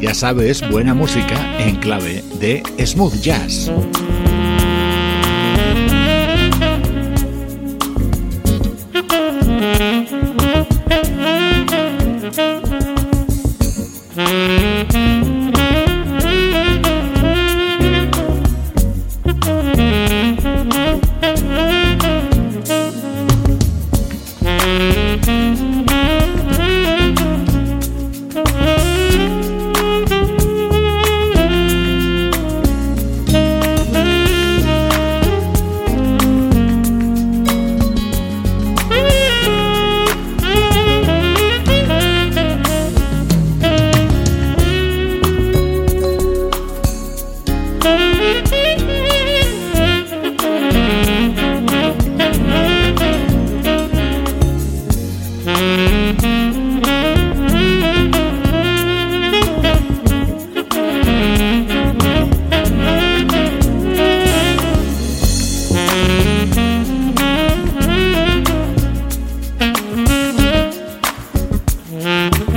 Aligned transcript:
ya 0.00 0.14
sabes, 0.14 0.62
buena 0.70 0.94
música 0.94 1.36
en 1.58 1.76
clave 1.76 2.24
de 2.40 2.62
smooth 2.84 3.20
jazz. 3.20 3.70
Mm-hmm. 71.90 72.49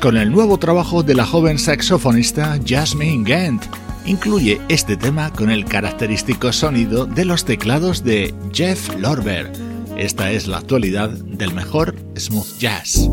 Con 0.00 0.16
el 0.16 0.32
nuevo 0.32 0.58
trabajo 0.58 1.02
de 1.02 1.14
la 1.14 1.24
joven 1.24 1.58
saxofonista 1.58 2.58
Jasmine 2.64 3.28
Gant. 3.28 3.64
Incluye 4.04 4.60
este 4.68 4.96
tema 4.96 5.32
con 5.32 5.50
el 5.50 5.64
característico 5.64 6.52
sonido 6.52 7.06
de 7.06 7.24
los 7.24 7.44
teclados 7.44 8.02
de 8.04 8.34
Jeff 8.52 8.94
Lorber. 8.96 9.52
Esta 9.96 10.30
es 10.30 10.46
la 10.46 10.58
actualidad 10.58 11.10
del 11.10 11.54
mejor 11.54 11.94
smooth 12.16 12.58
jazz. 12.58 13.08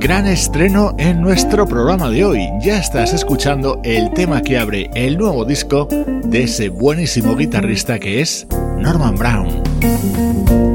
Gran 0.00 0.26
estreno 0.26 0.94
en 0.96 1.20
nuestro 1.20 1.66
programa 1.66 2.08
de 2.08 2.24
hoy. 2.24 2.48
Ya 2.62 2.78
estás 2.78 3.12
escuchando 3.12 3.80
el 3.84 4.10
tema 4.14 4.40
que 4.40 4.58
abre 4.58 4.90
el 4.94 5.18
nuevo 5.18 5.44
disco 5.44 5.88
de 6.24 6.44
ese 6.44 6.70
buenísimo 6.70 7.36
guitarrista 7.36 7.98
que 7.98 8.22
es 8.22 8.46
Norman 8.78 9.16
Brown. 9.16 10.69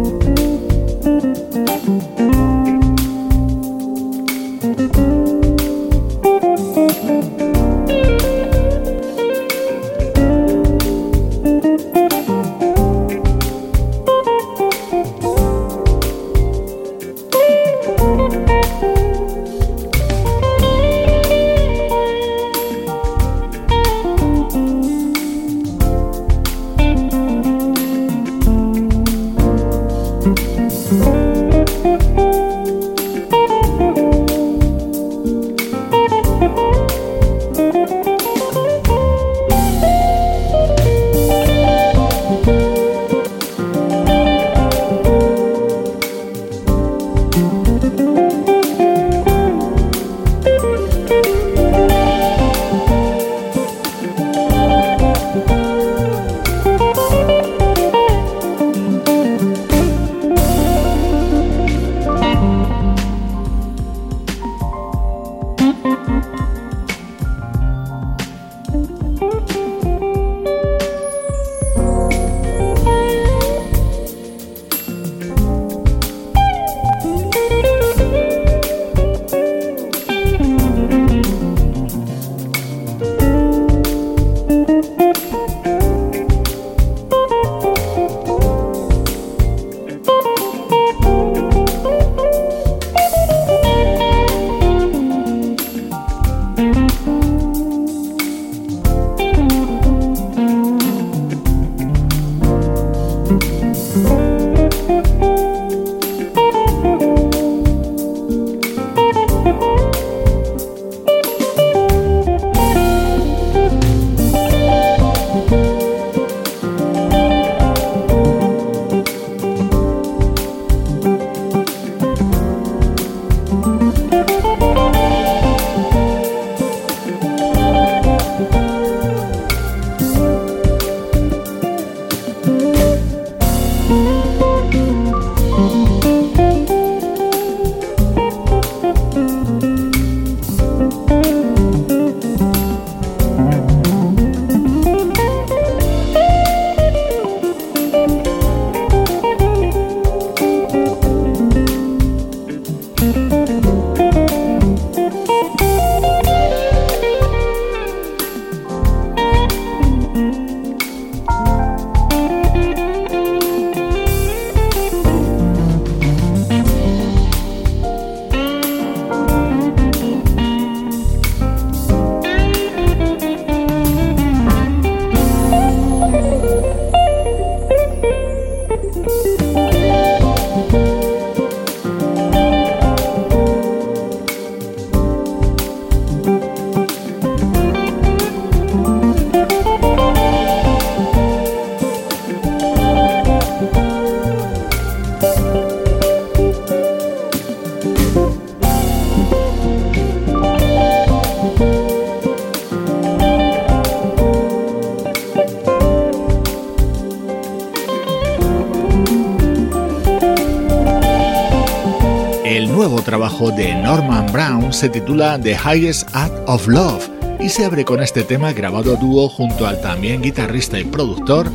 Se 214.71 214.89
titula 214.89 215.39
The 215.41 215.55
Highest 215.55 216.09
Act 216.13 216.33
of 216.47 216.67
Love 216.67 217.09
y 217.39 217.49
se 217.49 217.65
abre 217.65 217.85
con 217.85 218.01
este 218.01 218.23
tema 218.23 218.51
grabado 218.51 218.93
a 218.93 218.99
dúo 218.99 219.29
junto 219.29 219.65
al 219.65 219.79
también 219.81 220.21
guitarrista 220.21 220.79
y 220.79 220.83
productor 220.83 221.49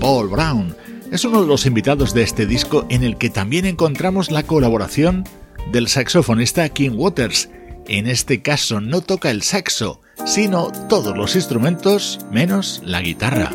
Paul 0.00 0.28
Brown. 0.28 0.76
Es 1.10 1.24
uno 1.24 1.40
de 1.40 1.46
los 1.46 1.64
invitados 1.64 2.12
de 2.12 2.22
este 2.22 2.46
disco 2.46 2.86
en 2.90 3.04
el 3.04 3.16
que 3.16 3.30
también 3.30 3.64
encontramos 3.64 4.30
la 4.30 4.42
colaboración 4.42 5.24
del 5.72 5.88
saxofonista 5.88 6.68
King 6.68 6.92
Waters. 6.96 7.48
En 7.86 8.06
este 8.06 8.42
caso 8.42 8.80
no 8.80 9.00
toca 9.00 9.30
el 9.30 9.42
saxo, 9.42 10.02
sino 10.26 10.70
todos 10.88 11.16
los 11.16 11.36
instrumentos 11.36 12.20
menos 12.30 12.82
la 12.84 13.00
guitarra. 13.00 13.50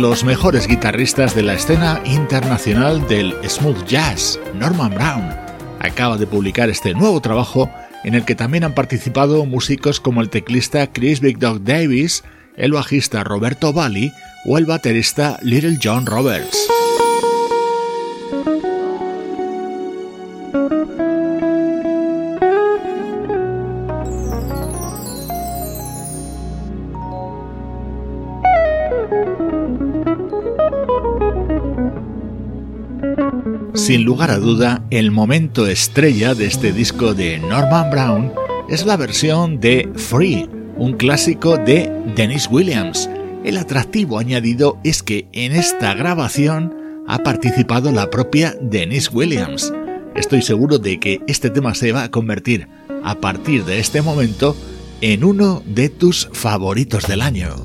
Los 0.00 0.22
mejores 0.22 0.66
guitarristas 0.66 1.34
de 1.34 1.42
la 1.42 1.54
escena 1.54 2.00
internacional 2.04 3.06
del 3.08 3.34
smooth 3.48 3.84
jazz, 3.86 4.38
Norman 4.54 4.94
Brown, 4.94 5.28
acaba 5.80 6.16
de 6.16 6.26
publicar 6.26 6.70
este 6.70 6.94
nuevo 6.94 7.20
trabajo 7.20 7.70
en 8.04 8.14
el 8.14 8.24
que 8.24 8.34
también 8.34 8.64
han 8.64 8.74
participado 8.74 9.44
músicos 9.44 10.00
como 10.00 10.20
el 10.20 10.30
teclista 10.30 10.86
Chris 10.92 11.20
Big 11.20 11.38
Dog 11.38 11.62
Davis, 11.62 12.22
el 12.56 12.72
bajista 12.72 13.24
Roberto 13.24 13.72
Bali 13.72 14.12
o 14.44 14.58
el 14.58 14.66
baterista 14.66 15.38
Little 15.42 15.78
John 15.82 16.06
Roberts. 16.06 16.77
Sin 33.88 34.04
lugar 34.04 34.30
a 34.30 34.36
duda, 34.36 34.84
el 34.90 35.10
momento 35.10 35.66
estrella 35.66 36.34
de 36.34 36.44
este 36.44 36.74
disco 36.74 37.14
de 37.14 37.38
Norman 37.38 37.90
Brown 37.90 38.32
es 38.68 38.84
la 38.84 38.98
versión 38.98 39.60
de 39.60 39.88
Free, 39.96 40.46
un 40.76 40.92
clásico 40.92 41.56
de 41.56 41.90
Dennis 42.14 42.50
Williams. 42.50 43.08
El 43.44 43.56
atractivo 43.56 44.18
añadido 44.18 44.78
es 44.84 45.02
que 45.02 45.26
en 45.32 45.52
esta 45.52 45.94
grabación 45.94 46.76
ha 47.06 47.20
participado 47.20 47.90
la 47.90 48.10
propia 48.10 48.54
Denise 48.60 49.08
Williams. 49.10 49.72
Estoy 50.14 50.42
seguro 50.42 50.78
de 50.78 51.00
que 51.00 51.22
este 51.26 51.48
tema 51.48 51.74
se 51.74 51.90
va 51.92 52.02
a 52.02 52.10
convertir 52.10 52.68
a 53.02 53.14
partir 53.14 53.64
de 53.64 53.78
este 53.78 54.02
momento 54.02 54.54
en 55.00 55.24
uno 55.24 55.62
de 55.64 55.88
tus 55.88 56.28
favoritos 56.34 57.06
del 57.06 57.22
año. 57.22 57.64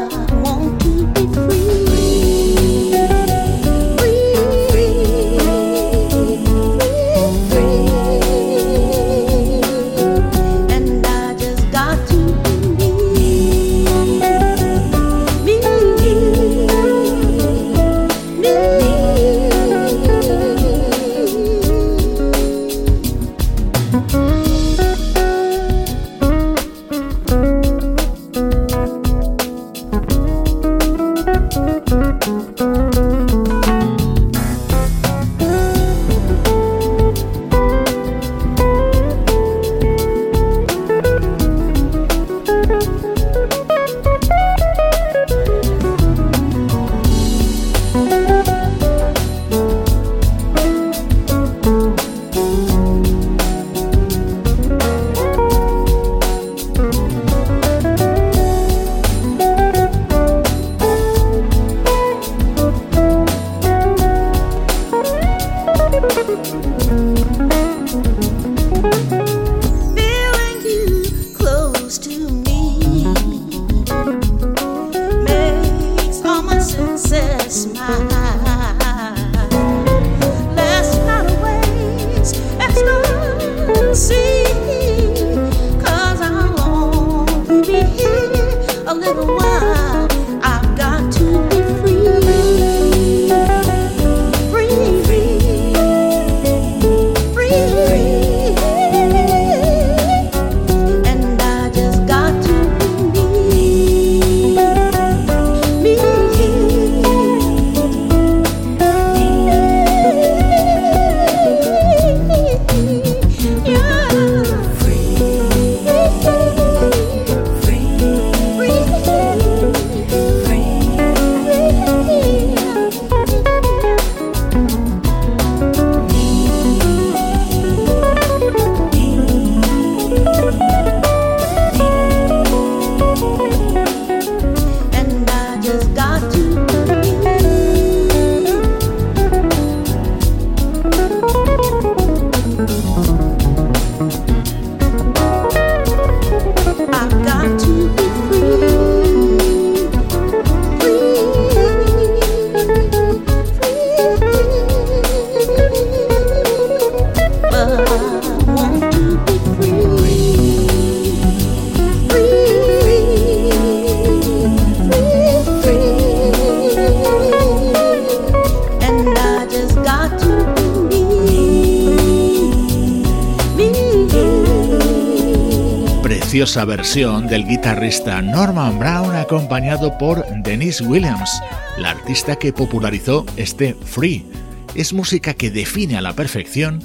versión 176.65 177.27
del 177.27 177.45
guitarrista 177.45 178.21
Norman 178.21 178.79
Brown 178.79 179.13
acompañado 179.15 179.97
por 179.97 180.25
Denise 180.43 180.81
Williams, 180.81 181.29
la 181.77 181.89
artista 181.89 182.37
que 182.37 182.53
popularizó 182.53 183.25
este 183.35 183.73
Free. 183.73 184.25
Es 184.73 184.93
música 184.93 185.33
que 185.33 185.51
define 185.51 185.97
a 185.97 186.01
la 186.01 186.13
perfección 186.13 186.81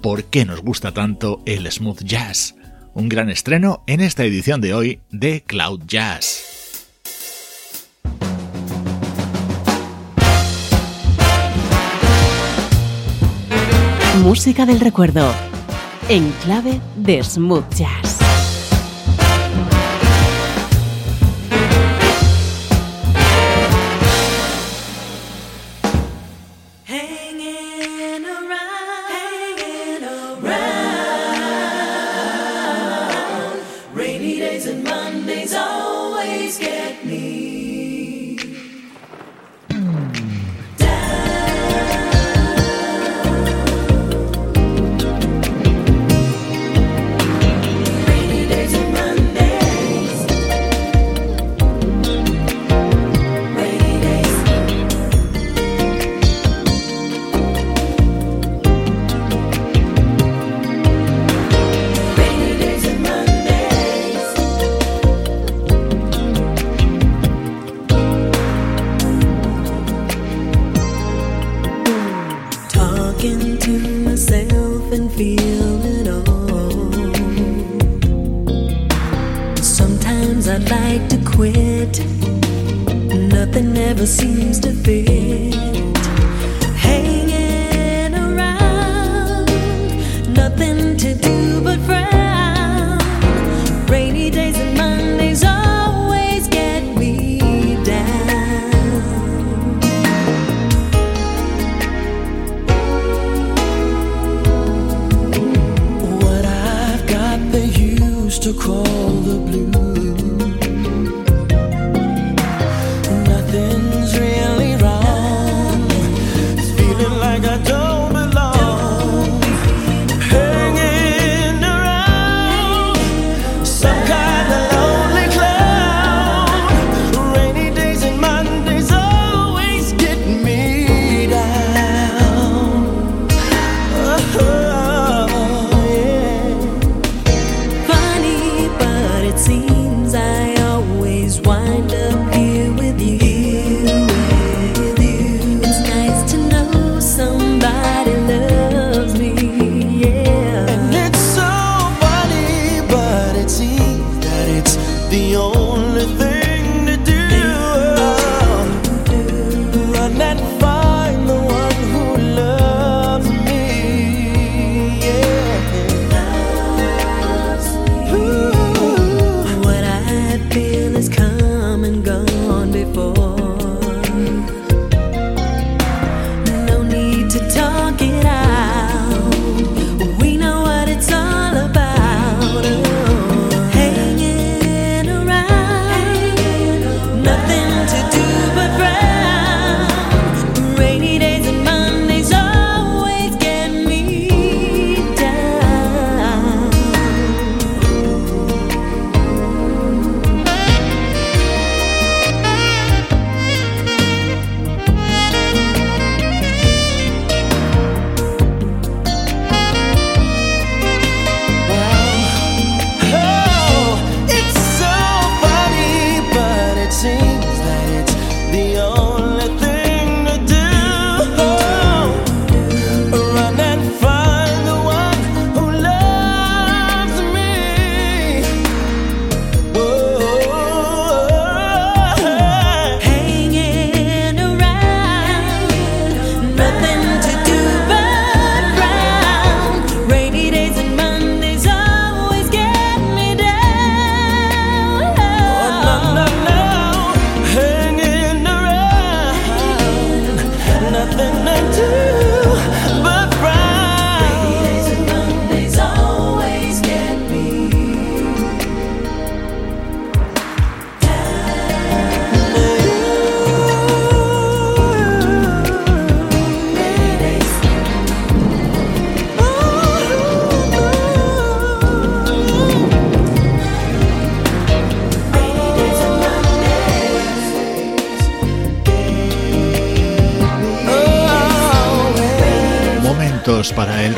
por 0.00 0.24
qué 0.24 0.46
nos 0.46 0.62
gusta 0.62 0.92
tanto 0.92 1.42
el 1.44 1.70
smooth 1.70 2.04
jazz. 2.04 2.54
Un 2.94 3.10
gran 3.10 3.28
estreno 3.28 3.84
en 3.86 4.00
esta 4.00 4.24
edición 4.24 4.62
de 4.62 4.72
hoy 4.72 5.00
de 5.10 5.42
Cloud 5.42 5.82
Jazz. 5.86 6.88
Música 14.22 14.64
del 14.64 14.80
recuerdo 14.80 15.34
en 16.08 16.30
clave 16.44 16.80
de 16.96 17.22
smooth 17.22 17.68
jazz. 17.74 18.25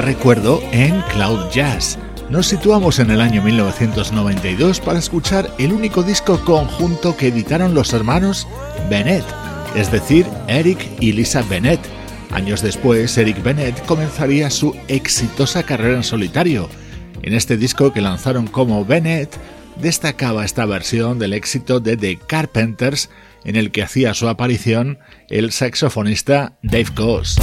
recuerdo 0.08 0.62
en 0.72 1.02
Cloud 1.12 1.50
Jazz. 1.52 1.98
Nos 2.30 2.46
situamos 2.46 2.98
en 2.98 3.10
el 3.10 3.20
año 3.20 3.42
1992 3.42 4.80
para 4.80 4.98
escuchar 4.98 5.50
el 5.58 5.70
único 5.70 6.02
disco 6.02 6.42
conjunto 6.46 7.14
que 7.14 7.28
editaron 7.28 7.74
los 7.74 7.92
hermanos 7.92 8.48
Bennett, 8.88 9.24
es 9.76 9.92
decir, 9.92 10.24
Eric 10.46 10.78
y 10.98 11.12
Lisa 11.12 11.42
Bennett. 11.42 11.80
Años 12.30 12.62
después, 12.62 13.18
Eric 13.18 13.42
Bennett 13.42 13.84
comenzaría 13.84 14.48
su 14.48 14.74
exitosa 14.88 15.62
carrera 15.62 15.96
en 15.96 16.04
solitario. 16.04 16.70
En 17.20 17.34
este 17.34 17.58
disco 17.58 17.92
que 17.92 18.00
lanzaron 18.00 18.46
como 18.46 18.86
Bennett, 18.86 19.36
destacaba 19.78 20.46
esta 20.46 20.64
versión 20.64 21.18
del 21.18 21.34
éxito 21.34 21.80
de 21.80 21.98
The 21.98 22.18
Carpenters, 22.26 23.10
en 23.44 23.56
el 23.56 23.70
que 23.72 23.82
hacía 23.82 24.14
su 24.14 24.26
aparición 24.26 25.00
el 25.28 25.52
saxofonista 25.52 26.56
Dave 26.62 26.94
Coase. 26.94 27.42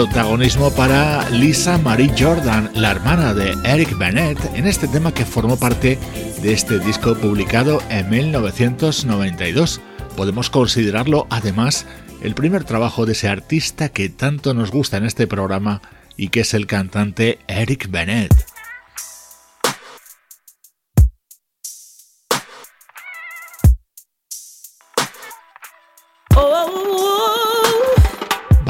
Protagonismo 0.00 0.70
para 0.70 1.28
Lisa 1.28 1.76
Marie 1.76 2.10
Jordan, 2.18 2.70
la 2.74 2.90
hermana 2.90 3.34
de 3.34 3.54
Eric 3.64 3.98
Bennett, 3.98 4.38
en 4.54 4.66
este 4.66 4.88
tema 4.88 5.12
que 5.12 5.26
formó 5.26 5.58
parte 5.58 5.98
de 6.40 6.54
este 6.54 6.78
disco 6.78 7.14
publicado 7.14 7.82
en 7.90 8.08
1992. 8.08 9.82
Podemos 10.16 10.48
considerarlo 10.48 11.26
además 11.28 11.84
el 12.22 12.34
primer 12.34 12.64
trabajo 12.64 13.04
de 13.04 13.12
ese 13.12 13.28
artista 13.28 13.90
que 13.90 14.08
tanto 14.08 14.54
nos 14.54 14.70
gusta 14.70 14.96
en 14.96 15.04
este 15.04 15.26
programa 15.26 15.82
y 16.16 16.28
que 16.28 16.40
es 16.40 16.54
el 16.54 16.66
cantante 16.66 17.38
Eric 17.46 17.90
Bennett. 17.90 18.49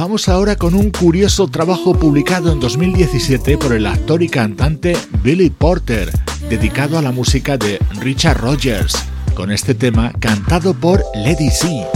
Vamos 0.00 0.30
ahora 0.30 0.56
con 0.56 0.72
un 0.72 0.88
curioso 0.88 1.48
trabajo 1.48 1.92
publicado 1.92 2.50
en 2.52 2.58
2017 2.58 3.58
por 3.58 3.74
el 3.74 3.84
actor 3.84 4.22
y 4.22 4.30
cantante 4.30 4.96
Billy 5.22 5.50
Porter, 5.50 6.10
dedicado 6.48 6.96
a 6.96 7.02
la 7.02 7.12
música 7.12 7.58
de 7.58 7.78
Richard 8.00 8.40
Rogers, 8.40 8.94
con 9.34 9.52
este 9.52 9.74
tema 9.74 10.10
cantado 10.18 10.72
por 10.72 11.04
Lady 11.14 11.50
C. 11.50 11.86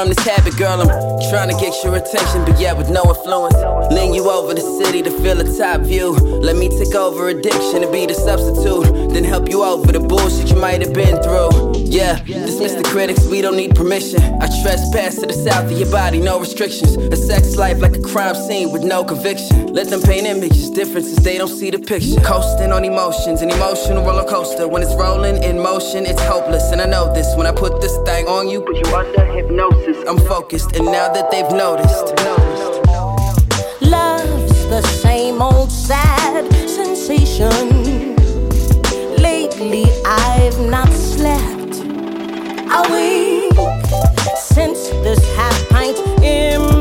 from 0.00 0.08
the 0.08 0.29
trying 1.30 1.48
to 1.48 1.56
get 1.60 1.72
your 1.84 1.96
attention, 1.96 2.44
but 2.44 2.58
yeah, 2.60 2.72
with 2.72 2.90
no 2.90 3.02
influence. 3.02 3.56
Lean 3.92 4.14
you 4.14 4.30
over 4.30 4.54
the 4.54 4.60
city 4.82 5.02
to 5.02 5.10
feel 5.22 5.40
a 5.40 5.58
top 5.58 5.80
view. 5.82 6.12
Let 6.12 6.56
me 6.56 6.68
take 6.68 6.94
over 6.94 7.28
addiction 7.28 7.82
and 7.82 7.92
be 7.92 8.06
the 8.06 8.14
substitute. 8.14 9.12
Then 9.12 9.24
help 9.24 9.48
you 9.48 9.64
out 9.64 9.80
over 9.80 9.92
the 9.92 10.00
bullshit 10.00 10.50
you 10.50 10.56
might 10.56 10.80
have 10.82 10.92
been 10.92 11.20
through. 11.22 11.80
Yeah, 11.90 12.22
dismiss 12.22 12.74
the 12.74 12.84
critics, 12.84 13.26
we 13.26 13.40
don't 13.42 13.56
need 13.56 13.74
permission. 13.74 14.22
I 14.40 14.46
trespass 14.62 15.16
to 15.16 15.26
the 15.26 15.32
south 15.32 15.70
of 15.72 15.78
your 15.78 15.90
body, 15.90 16.20
no 16.20 16.38
restrictions. 16.38 16.96
A 16.96 17.16
sex 17.16 17.56
life 17.56 17.80
like 17.80 17.96
a 17.96 18.02
crime 18.02 18.34
scene 18.34 18.70
with 18.70 18.84
no 18.84 19.02
conviction. 19.02 19.72
Let 19.72 19.88
them 19.88 20.00
paint 20.02 20.26
images, 20.26 20.70
differences, 20.70 21.16
they 21.16 21.36
don't 21.38 21.48
see 21.48 21.70
the 21.70 21.78
picture. 21.78 22.20
Coasting 22.20 22.70
on 22.70 22.84
emotions, 22.84 23.42
an 23.42 23.50
emotional 23.50 24.04
roller 24.04 24.28
coaster. 24.28 24.68
When 24.68 24.82
it's 24.82 24.94
rolling 24.94 25.42
in 25.42 25.58
motion, 25.58 26.06
it's 26.06 26.22
hopeless. 26.22 26.70
And 26.70 26.80
I 26.80 26.86
know 26.86 27.12
this 27.12 27.26
when 27.36 27.46
I 27.46 27.52
put 27.52 27.80
this 27.80 27.96
thing 28.04 28.26
on 28.26 28.48
you, 28.48 28.62
put 28.62 28.76
you 28.76 28.94
under 28.94 29.24
hypnosis. 29.24 29.96
I'm 30.06 30.18
focused, 30.18 30.76
and 30.76 30.86
now 30.90 31.08
that 31.12 31.30
they've 31.30 31.52
noticed, 31.52 32.06
love's 33.80 34.66
the 34.68 34.82
same 34.82 35.40
old 35.40 35.70
sad 35.70 36.50
sensation. 36.68 38.16
Lately, 39.16 39.84
I've 40.04 40.58
not 40.58 40.88
slept 40.88 41.76
a 42.78 42.82
week 42.90 43.54
since 44.36 44.88
this 45.04 45.20
half 45.36 45.68
pint 45.68 45.98
imitation 46.24 46.79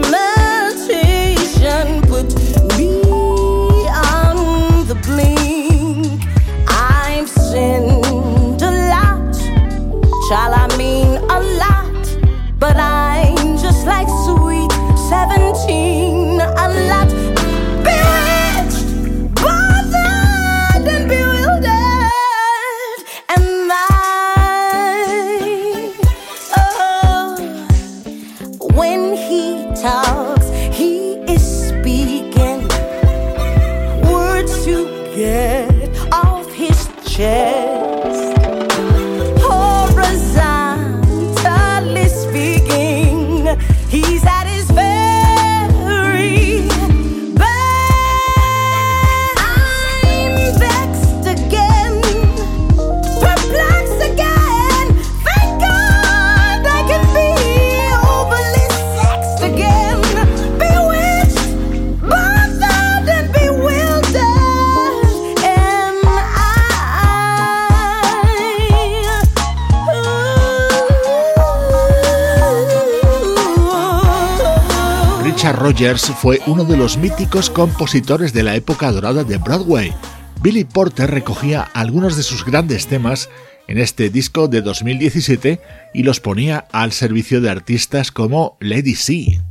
Rogers 75.52 76.12
fue 76.20 76.40
uno 76.48 76.64
de 76.64 76.78
los 76.78 76.98
míticos 76.98 77.50
compositores 77.50 78.34
de 78.34 78.44
la 78.44 78.56
época 78.56 78.92
dorada 78.92 79.24
de 79.24 79.38
Broadway. 79.38 79.94
Billy 80.42 80.64
Porter 80.64 81.10
recogía 81.10 81.62
algunos 81.74 82.16
de 82.16 82.24
sus 82.24 82.46
grandes 82.46 82.88
temas 82.88 83.30
en 83.68 83.78
este 83.78 84.10
disco 84.10 84.48
de 84.48 84.62
2017 84.62 85.60
y 85.94 86.04
los 86.04 86.20
ponía 86.20 86.68
al 86.72 86.92
servicio 86.92 87.42
de 87.42 87.50
artistas 87.50 88.12
como 88.12 88.58
Lady 88.60 88.96
C. 88.96 89.42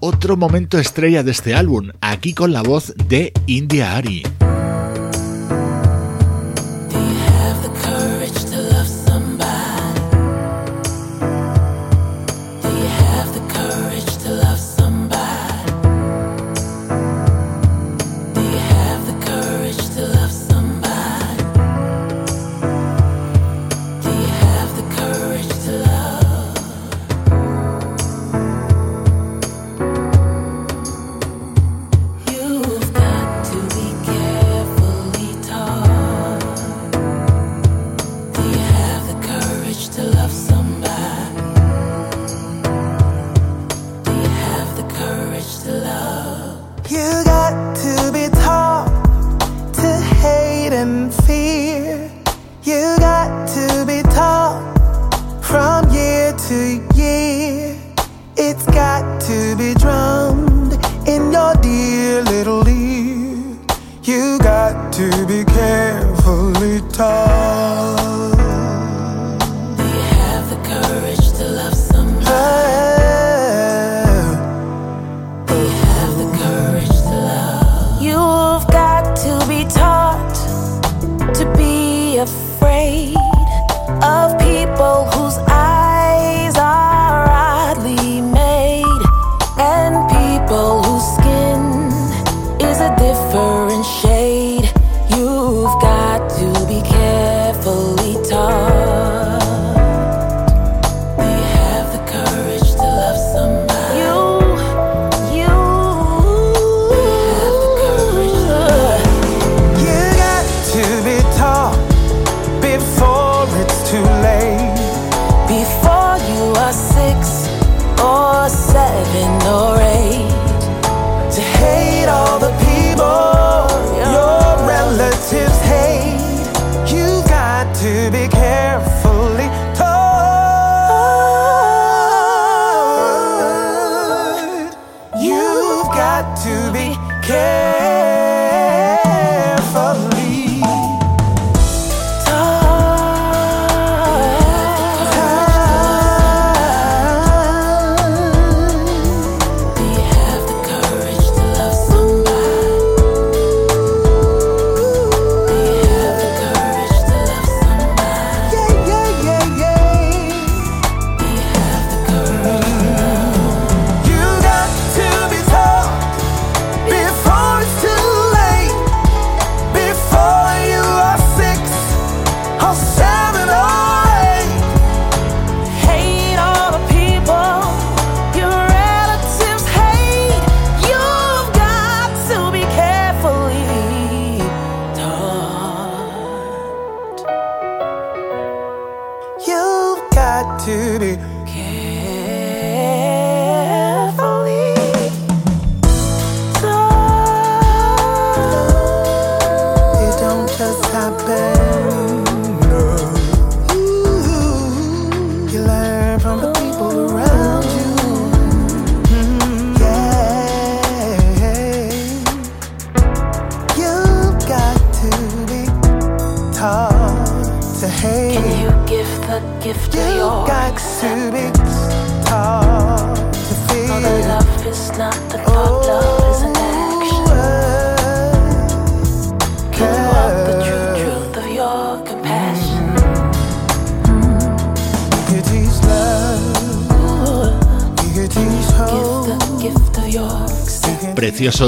Otro 0.00 0.36
momento 0.36 0.78
estrella 0.78 1.22
de 1.22 1.30
este 1.30 1.54
álbum, 1.54 1.90
aquí 2.00 2.32
con 2.32 2.52
la 2.52 2.62
voz 2.62 2.94
de 3.08 3.32
India 3.46 3.96
Ari. 3.96 4.22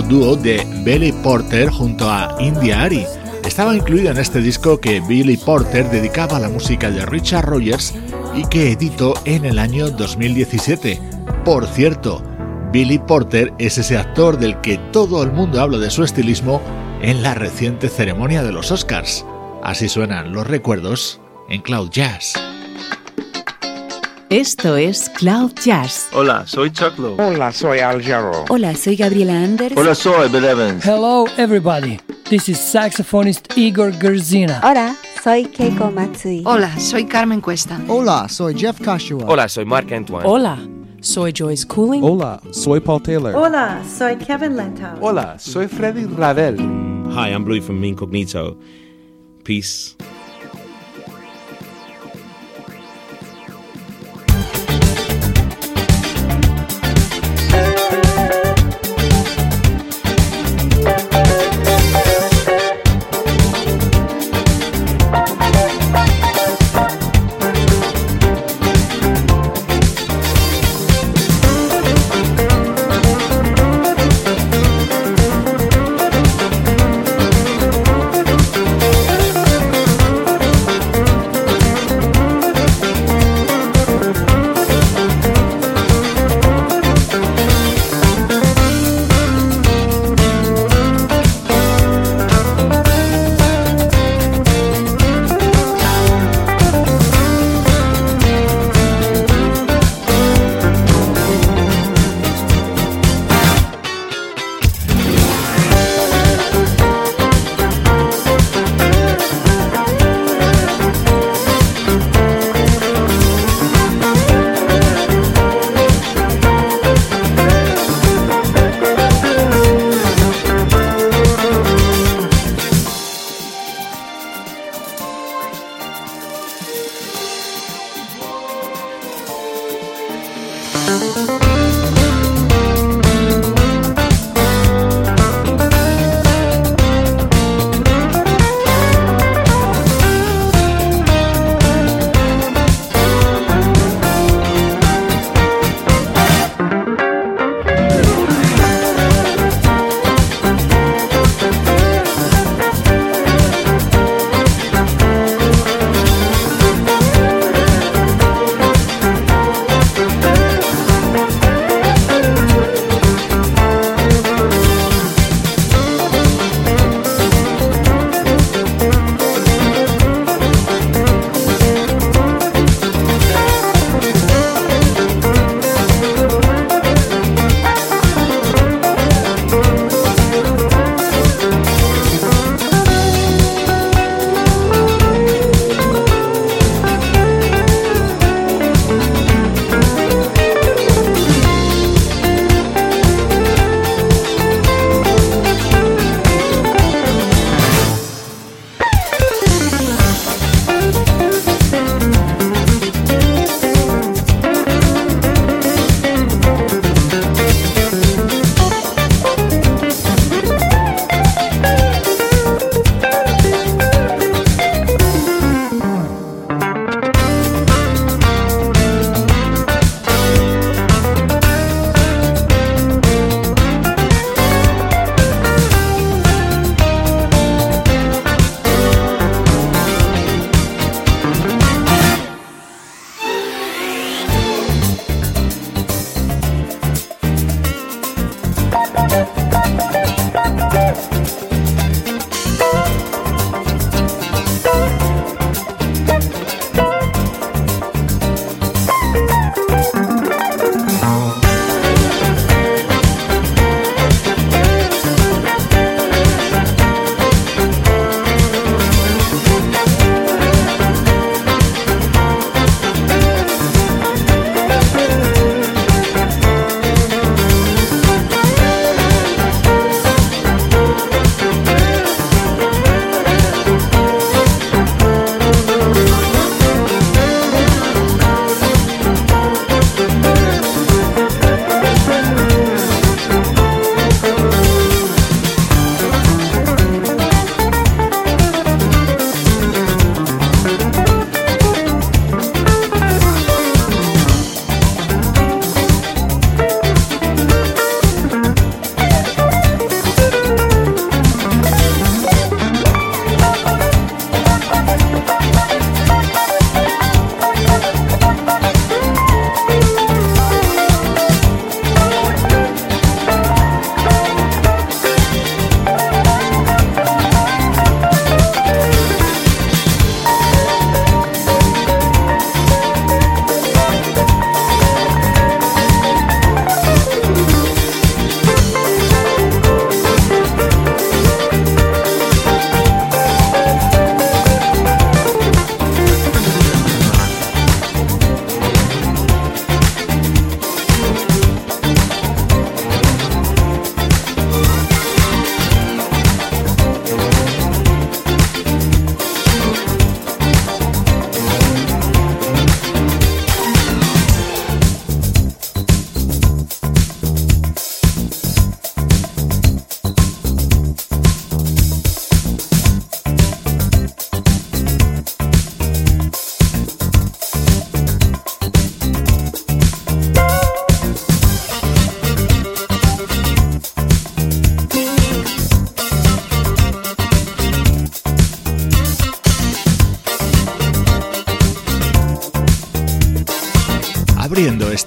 Dúo 0.00 0.36
de 0.36 0.66
Billy 0.84 1.12
Porter 1.12 1.68
junto 1.68 2.10
a 2.10 2.34
India 2.40 2.82
Ari. 2.82 3.04
Estaba 3.44 3.76
incluido 3.76 4.10
en 4.10 4.16
este 4.16 4.40
disco 4.40 4.80
que 4.80 5.00
Billy 5.00 5.36
Porter 5.36 5.90
dedicaba 5.90 6.38
a 6.38 6.40
la 6.40 6.48
música 6.48 6.90
de 6.90 7.04
Richard 7.04 7.44
Rogers 7.44 7.92
y 8.34 8.46
que 8.46 8.72
editó 8.72 9.12
en 9.26 9.44
el 9.44 9.58
año 9.58 9.90
2017. 9.90 10.98
Por 11.44 11.66
cierto, 11.66 12.22
Billy 12.72 12.98
Porter 12.98 13.52
es 13.58 13.76
ese 13.76 13.98
actor 13.98 14.38
del 14.38 14.58
que 14.62 14.78
todo 14.92 15.22
el 15.22 15.32
mundo 15.32 15.60
habla 15.60 15.76
de 15.76 15.90
su 15.90 16.04
estilismo 16.04 16.62
en 17.02 17.22
la 17.22 17.34
reciente 17.34 17.90
ceremonia 17.90 18.42
de 18.42 18.52
los 18.52 18.70
Oscars. 18.70 19.26
Así 19.62 19.88
suenan 19.88 20.32
los 20.32 20.46
recuerdos 20.46 21.20
en 21.50 21.60
Cloud 21.60 21.90
Jazz. 21.90 22.41
Esto 24.32 24.78
es 24.78 25.10
Cloud 25.10 25.52
Jazz. 25.62 26.08
Hola, 26.14 26.46
soy 26.46 26.70
Chuck 26.70 26.98
Lowe. 26.98 27.22
Hola, 27.22 27.52
soy 27.52 27.80
Al 27.80 28.02
Jarreau. 28.02 28.46
Hola, 28.48 28.74
soy 28.74 28.96
Gabriela 28.96 29.38
Anders. 29.38 29.74
Hola, 29.76 29.94
soy 29.94 30.30
Bill 30.30 30.46
Evans. 30.46 30.82
Hello, 30.82 31.26
everybody. 31.36 31.98
This 32.30 32.48
is 32.48 32.58
saxophonist 32.58 33.54
Igor 33.58 33.92
Gerzina. 33.92 34.58
Hola, 34.62 34.96
soy 35.22 35.44
Keiko 35.44 35.92
Matsui. 35.92 36.42
Hola, 36.46 36.80
soy 36.80 37.04
Carmen 37.04 37.42
Cuesta. 37.42 37.78
Hola, 37.88 38.26
soy 38.30 38.54
Jeff 38.54 38.80
Kashua. 38.80 39.26
Hola, 39.28 39.50
soy 39.50 39.66
Marc 39.66 39.92
Antoine. 39.92 40.26
Hola, 40.26 40.58
soy 41.02 41.34
Joyce 41.34 41.66
Cooling. 41.66 42.02
Hola, 42.02 42.40
soy 42.52 42.80
Paul 42.80 43.02
Taylor. 43.02 43.36
Hola, 43.36 43.82
soy 43.84 44.16
Kevin 44.16 44.56
Lentau. 44.56 44.96
Hola, 45.02 45.38
soy 45.38 45.68
Freddy 45.68 46.06
Ravel. 46.06 46.56
Hi, 47.12 47.28
I'm 47.34 47.44
Louis 47.44 47.60
from 47.60 47.84
Incognito. 47.84 48.56
Peace. 49.44 49.94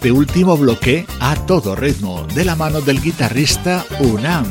este 0.05 0.11
último 0.11 0.55
bloque 0.55 1.07
a 1.19 1.33
todo 1.47 1.75
ritmo, 1.75 2.27
de 2.35 2.45
la 2.45 2.55
mano 2.55 2.79
del 2.79 3.01
guitarrista 3.01 3.83
Unam, 3.99 4.45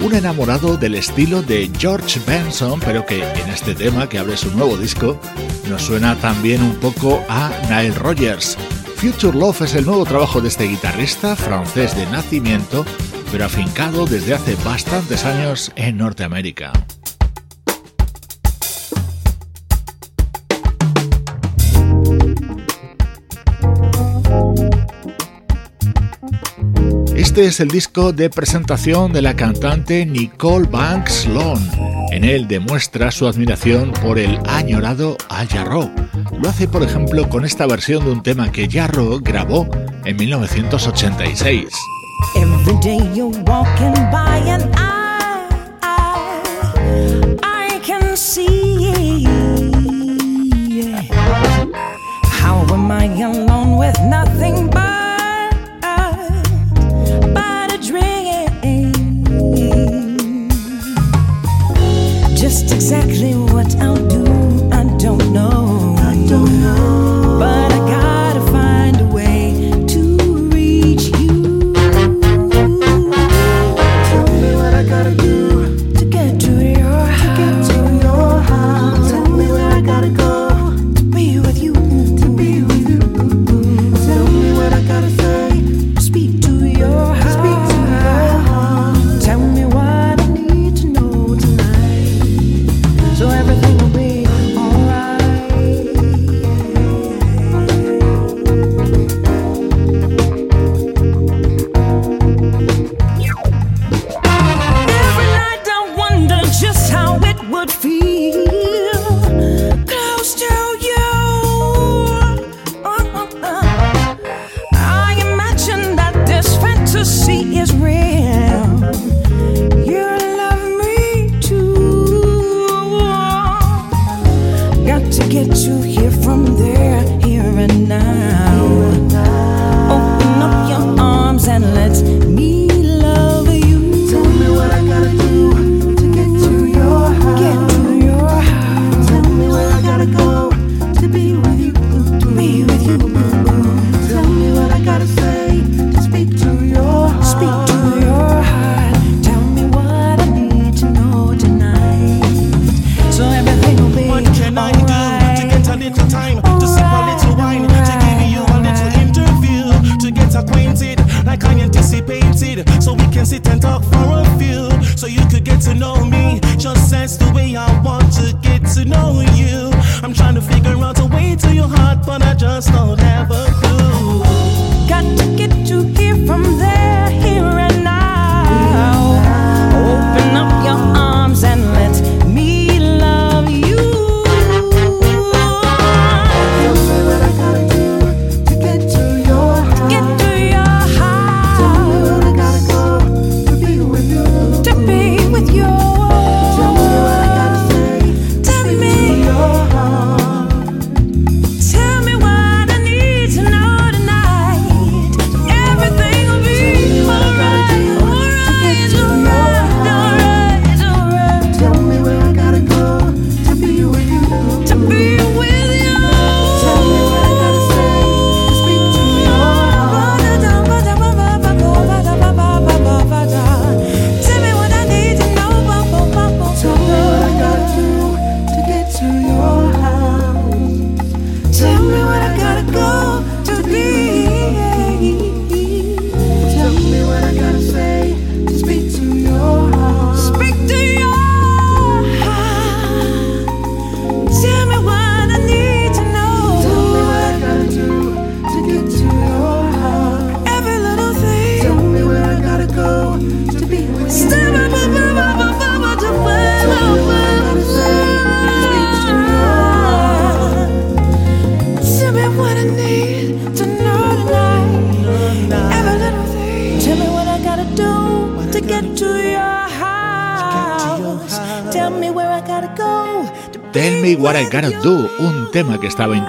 un 0.00 0.14
enamorado 0.14 0.76
del 0.76 0.96
estilo 0.96 1.40
de 1.40 1.70
George 1.78 2.20
Benson, 2.26 2.78
pero 2.80 3.06
que 3.06 3.22
en 3.22 3.48
este 3.48 3.74
tema 3.74 4.06
que 4.06 4.18
abre 4.18 4.36
su 4.36 4.50
nuevo 4.50 4.76
disco 4.76 5.18
nos 5.66 5.80
suena 5.80 6.14
también 6.16 6.62
un 6.62 6.76
poco 6.76 7.24
a 7.30 7.50
Nile 7.70 7.94
Rogers. 7.94 8.58
Future 8.96 9.38
Love 9.38 9.62
es 9.62 9.76
el 9.76 9.86
nuevo 9.86 10.04
trabajo 10.04 10.42
de 10.42 10.48
este 10.48 10.64
guitarrista 10.64 11.36
francés 11.36 11.96
de 11.96 12.04
nacimiento, 12.10 12.84
pero 13.32 13.46
afincado 13.46 14.04
desde 14.04 14.34
hace 14.34 14.56
bastantes 14.56 15.24
años 15.24 15.72
en 15.76 15.96
Norteamérica. 15.96 16.70
Este 27.38 27.50
es 27.50 27.60
el 27.60 27.68
disco 27.68 28.12
de 28.12 28.30
presentación 28.30 29.12
de 29.12 29.22
la 29.22 29.36
cantante 29.36 30.04
Nicole 30.04 30.66
Banks 30.66 31.20
Sloan. 31.22 31.70
En 32.10 32.24
él 32.24 32.48
demuestra 32.48 33.12
su 33.12 33.28
admiración 33.28 33.92
por 33.92 34.18
el 34.18 34.40
añorado 34.48 35.16
Al 35.28 35.46
Jarro. 35.46 35.88
Lo 36.36 36.48
hace, 36.48 36.66
por 36.66 36.82
ejemplo, 36.82 37.28
con 37.28 37.44
esta 37.44 37.64
versión 37.68 38.04
de 38.04 38.10
un 38.10 38.24
tema 38.24 38.50
que 38.50 38.68
Jarro 38.68 39.20
grabó 39.20 39.68
en 40.04 40.16
1986. 40.16 41.68
just 62.48 62.72
exactly 62.72 63.34
what 63.34 63.76
I'll 63.76 64.08
do. 64.08 64.27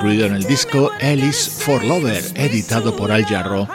incluido 0.09 0.25
en 0.25 0.33
el 0.33 0.45
disco 0.45 0.91
Alice 1.01 1.51
for 1.51 1.83
Lover, 1.83 2.23
editado 2.33 2.95
por 2.95 3.11
Al 3.11 3.25
Jarro 3.25 3.67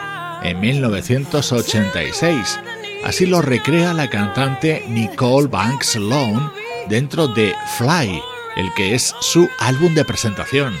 en 0.43 0.59
1986. 0.59 2.59
Así 3.05 3.25
lo 3.25 3.41
recrea 3.41 3.93
la 3.93 4.09
cantante 4.09 4.83
Nicole 4.89 5.47
Banks 5.47 5.95
Lone 5.95 6.49
dentro 6.89 7.29
de 7.29 7.53
Fly, 7.77 8.21
el 8.57 8.73
que 8.75 8.95
es 8.95 9.15
su 9.21 9.47
álbum 9.59 9.93
de 9.93 10.03
presentación. 10.03 10.75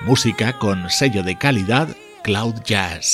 Música 0.00 0.58
con 0.58 0.88
sello 0.88 1.22
de 1.22 1.36
calidad 1.36 1.88
Cloud 2.22 2.62
Jazz. 2.64 3.12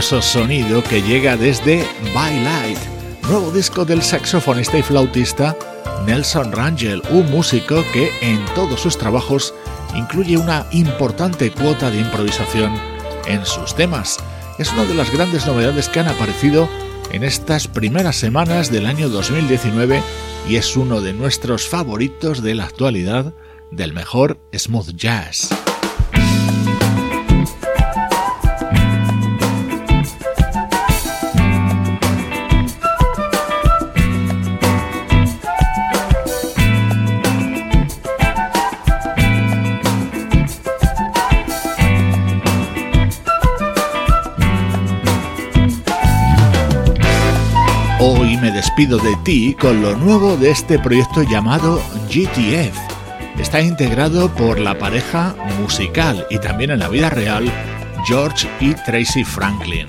Maravilloso 0.00 0.22
sonido 0.22 0.82
que 0.82 1.02
llega 1.02 1.36
desde 1.36 1.84
By 2.14 2.42
Light, 2.42 2.78
nuevo 3.28 3.50
disco 3.50 3.84
del 3.84 4.00
saxofonista 4.00 4.78
y 4.78 4.82
flautista 4.82 5.54
Nelson 6.06 6.52
Rangel, 6.52 7.02
un 7.10 7.30
músico 7.30 7.84
que 7.92 8.10
en 8.22 8.42
todos 8.54 8.80
sus 8.80 8.96
trabajos 8.96 9.52
incluye 9.94 10.38
una 10.38 10.64
importante 10.70 11.50
cuota 11.50 11.90
de 11.90 12.00
improvisación 12.00 12.72
en 13.26 13.44
sus 13.44 13.74
temas. 13.74 14.16
Es 14.58 14.72
una 14.72 14.84
de 14.84 14.94
las 14.94 15.12
grandes 15.12 15.46
novedades 15.46 15.90
que 15.90 16.00
han 16.00 16.08
aparecido 16.08 16.66
en 17.12 17.22
estas 17.22 17.68
primeras 17.68 18.16
semanas 18.16 18.72
del 18.72 18.86
año 18.86 19.10
2019 19.10 20.02
y 20.48 20.56
es 20.56 20.78
uno 20.78 21.02
de 21.02 21.12
nuestros 21.12 21.68
favoritos 21.68 22.42
de 22.42 22.54
la 22.54 22.64
actualidad 22.64 23.34
del 23.70 23.92
mejor 23.92 24.40
smooth 24.56 24.94
jazz. 24.94 25.50
De 48.86 49.16
ti 49.24 49.54
con 49.60 49.82
lo 49.82 49.94
nuevo 49.94 50.38
de 50.38 50.50
este 50.50 50.78
proyecto 50.78 51.22
llamado 51.22 51.82
GTF. 52.08 52.74
Está 53.38 53.60
integrado 53.60 54.30
por 54.30 54.58
la 54.58 54.78
pareja 54.78 55.36
musical 55.60 56.26
y 56.30 56.38
también 56.38 56.70
en 56.70 56.78
la 56.78 56.88
vida 56.88 57.10
real 57.10 57.44
George 58.06 58.48
y 58.58 58.72
Tracy 58.72 59.22
Franklin. 59.22 59.86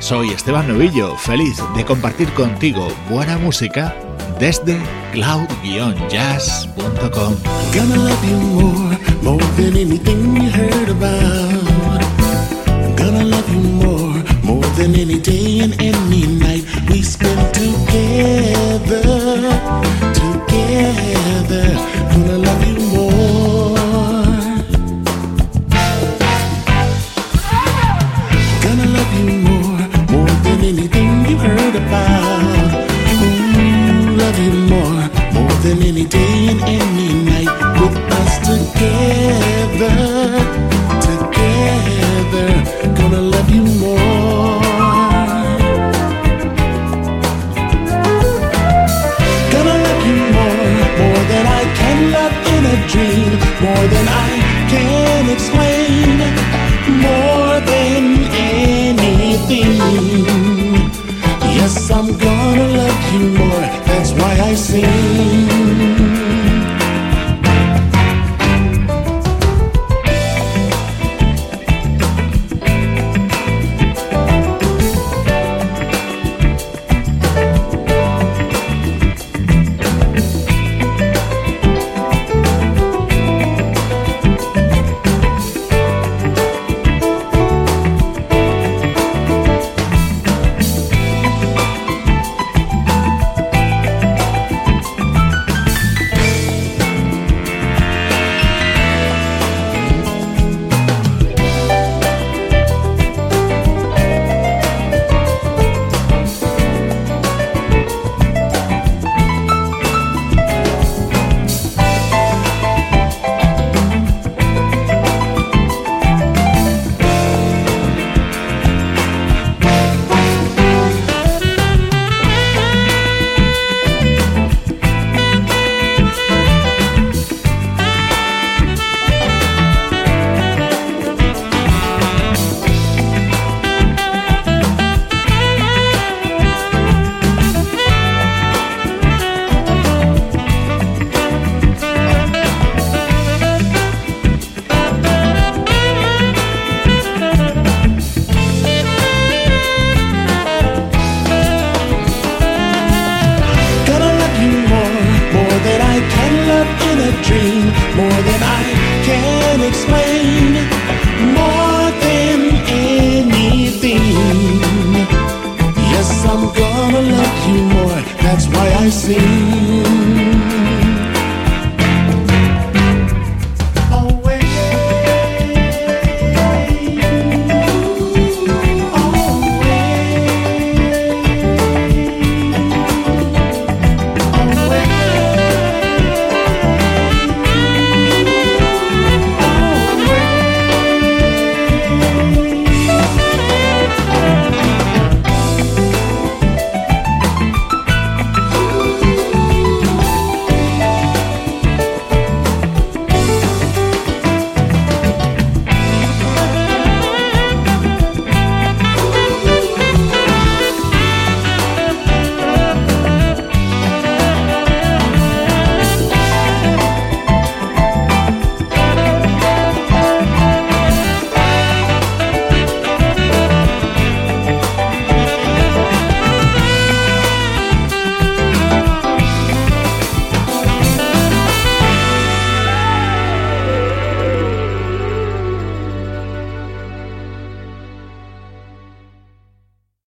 Soy 0.00 0.28
Esteban 0.30 0.68
Novillo, 0.68 1.16
feliz 1.16 1.56
de 1.74 1.86
compartir 1.86 2.28
contigo 2.34 2.88
buena 3.08 3.38
música 3.38 3.96
desde 4.38 4.78
cloud-jazz.com. 5.12 7.36
we 16.88 17.02
spend 17.02 17.54
together. 17.54 19.02
Together, 20.20 21.66
gonna 22.10 22.38
love 22.38 22.62
you 22.66 22.78
more. 22.94 23.76
Gonna 28.62 28.88
love 28.96 29.12
you 29.18 29.26
more, 29.48 29.78
more 30.12 30.34
than 30.44 30.60
anything 30.72 31.26
you 31.28 31.36
heard 31.36 31.76
about. 31.76 32.72
Ooh, 33.12 34.16
love 34.22 34.38
you 34.38 34.52
more, 34.72 35.02
more 35.34 35.56
than 35.64 35.82
any 35.82 36.04
day 36.04 36.48
and 36.50 36.60
any 36.62 37.05
explain, 55.36 56.18
more 57.06 57.60
than 57.72 58.04
anything. 58.32 59.76
Yes, 61.58 61.90
I'm 61.90 62.08
gonna 62.16 62.68
love 62.80 63.02
you 63.12 63.24
more, 63.40 63.66
that's 63.86 64.12
why 64.12 64.32
I 64.50 64.54
sing. 64.54 65.95